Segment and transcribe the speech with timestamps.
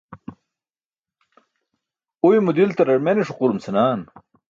[2.25, 4.01] Uymo diltarar mene ṣuqurum senan